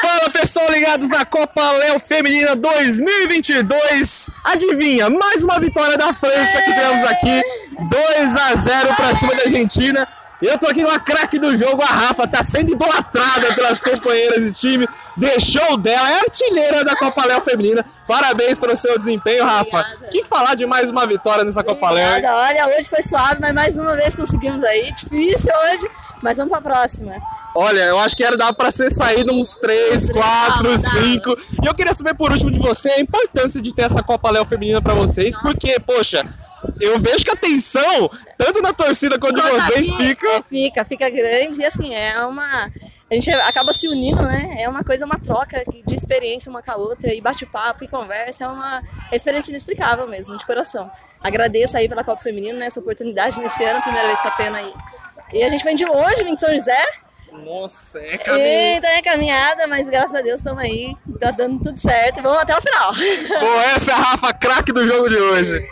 Fala 0.00 0.30
pessoal 0.30 0.70
ligados 0.70 1.10
na 1.10 1.24
Copa 1.24 1.70
Léo 1.72 1.98
Feminina 1.98 2.56
2022. 2.56 4.30
Adivinha, 4.44 5.10
mais 5.10 5.44
uma 5.44 5.58
vitória 5.58 5.96
da 5.96 6.12
França 6.12 6.62
que 6.62 6.72
tivemos 6.72 7.04
aqui. 7.04 7.42
2 7.90 8.36
a 8.36 8.54
0 8.54 8.94
para 8.94 9.14
cima 9.14 9.34
da 9.34 9.42
Argentina. 9.42 10.08
Eu 10.40 10.56
tô 10.56 10.68
aqui 10.68 10.84
com 10.84 10.90
a 10.90 11.00
craque 11.00 11.36
do 11.36 11.54
jogo, 11.56 11.82
a 11.82 11.86
Rafa, 11.86 12.24
tá 12.28 12.40
sendo 12.44 12.70
idolatrada 12.70 13.54
pelas 13.54 13.82
companheiras 13.82 14.44
de 14.44 14.52
time. 14.52 14.88
Deixou 15.16 15.76
dela, 15.76 16.08
é 16.10 16.20
artilheira 16.20 16.84
da 16.84 16.94
Copa 16.94 17.26
Léo 17.26 17.40
Feminina. 17.40 17.84
Parabéns 18.06 18.56
pelo 18.56 18.76
seu 18.76 18.96
desempenho, 18.96 19.44
Rafa. 19.44 19.80
Obrigada. 19.80 20.08
Que 20.12 20.22
falar 20.22 20.54
de 20.54 20.64
mais 20.64 20.90
uma 20.90 21.04
vitória 21.08 21.42
nessa 21.44 21.64
Copa 21.64 21.90
Léo. 21.90 22.24
Olha, 22.24 22.68
hoje 22.68 22.88
foi 22.88 23.02
suave, 23.02 23.40
mas 23.40 23.52
mais 23.52 23.76
uma 23.76 23.96
vez 23.96 24.14
conseguimos 24.14 24.62
aí. 24.62 24.92
Difícil 24.92 25.52
hoje, 25.64 25.90
mas 26.22 26.36
vamos 26.36 26.50
pra 26.52 26.60
próxima. 26.60 27.14
Olha, 27.54 27.80
eu 27.80 27.98
acho 27.98 28.16
que 28.16 28.24
era 28.24 28.36
dar 28.36 28.52
pra 28.52 28.70
ser 28.70 28.90
saído 28.90 29.32
uns 29.32 29.56
3, 29.56 30.10
4, 30.10 30.62
Dava, 30.62 30.76
5. 30.76 31.36
E 31.62 31.66
eu 31.66 31.74
queria 31.74 31.94
saber 31.94 32.14
por 32.14 32.30
último 32.30 32.50
de 32.50 32.58
você 32.58 32.90
a 32.90 33.00
importância 33.00 33.60
de 33.60 33.74
ter 33.74 33.82
essa 33.82 34.02
Copa 34.02 34.30
Léo 34.30 34.44
feminina 34.44 34.80
pra 34.80 34.94
vocês, 34.94 35.36
porque, 35.40 35.78
poxa, 35.80 36.24
eu 36.80 36.98
vejo 36.98 37.24
que 37.24 37.30
a 37.30 37.36
tensão, 37.36 38.10
tanto 38.36 38.60
na 38.60 38.72
torcida 38.72 39.18
quanto 39.18 39.40
de 39.40 39.50
vocês, 39.50 39.92
Aqui, 39.92 40.08
fica. 40.08 40.28
é, 40.28 40.42
fica, 40.42 40.84
fica 40.84 41.10
grande 41.10 41.60
e 41.60 41.64
assim, 41.64 41.94
é 41.94 42.20
uma. 42.24 42.70
A 43.10 43.14
gente 43.14 43.30
acaba 43.30 43.72
se 43.72 43.88
unindo, 43.88 44.22
né? 44.22 44.56
É 44.58 44.68
uma 44.68 44.84
coisa, 44.84 45.06
uma 45.06 45.18
troca 45.18 45.64
de 45.86 45.94
experiência 45.94 46.50
uma 46.50 46.62
com 46.62 46.70
a 46.70 46.76
outra, 46.76 47.14
e 47.14 47.20
bate-papo 47.20 47.82
e 47.82 47.88
conversa, 47.88 48.44
é 48.44 48.48
uma 48.48 48.82
experiência 49.10 49.50
inexplicável 49.50 50.06
mesmo, 50.06 50.36
de 50.36 50.44
coração. 50.44 50.90
Agradeço 51.22 51.76
aí 51.76 51.88
pela 51.88 52.04
Copa 52.04 52.22
Feminina, 52.22 52.58
né? 52.58 52.66
Essa 52.66 52.80
oportunidade 52.80 53.40
nesse 53.40 53.64
ano, 53.64 53.80
primeira 53.80 54.06
vez 54.06 54.20
que 54.20 54.28
tá 54.28 54.34
tendo 54.36 54.56
aí. 54.56 54.72
E 55.32 55.42
a 55.42 55.48
gente 55.48 55.64
vem 55.64 55.76
de 55.76 55.84
longe, 55.84 56.22
vem 56.24 56.34
de 56.34 56.40
São 56.40 56.52
José. 56.52 56.82
Nossa, 57.44 57.98
é 58.00 58.14
E 58.14 58.18
caminho. 58.18 58.80
tá 58.82 58.98
em 58.98 59.02
caminhada, 59.02 59.66
mas 59.66 59.88
graças 59.88 60.14
a 60.14 60.20
Deus 60.22 60.38
estamos 60.40 60.62
aí. 60.62 60.94
Tá 61.20 61.30
dando 61.30 61.62
tudo 61.62 61.78
certo. 61.78 62.22
Vamos 62.22 62.38
até 62.40 62.56
o 62.56 62.60
final. 62.62 62.92
Bom, 63.40 63.60
essa 63.74 63.92
é 63.92 63.94
a 63.94 63.98
Rafa, 63.98 64.32
craque 64.32 64.72
do 64.72 64.86
jogo 64.86 65.08
de 65.08 65.16
hoje. 65.16 65.68